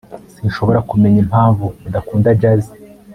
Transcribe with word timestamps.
sinshobora 0.33 0.79
kumenya 0.89 1.19
impamvu 1.25 1.65
udakunda 1.87 2.29
jazz 2.41 2.65